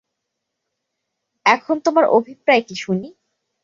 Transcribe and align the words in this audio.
এখন 1.45 1.75
তোমার 1.79 2.05
অভিপ্রায় 2.11 2.63
কী 2.67 2.75
শুনি। 2.75 3.09